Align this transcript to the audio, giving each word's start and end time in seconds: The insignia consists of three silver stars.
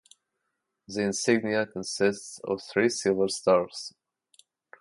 The 0.87 1.03
insignia 1.03 1.67
consists 1.67 2.39
of 2.43 2.59
three 2.63 2.89
silver 2.89 3.27
stars. 3.27 3.93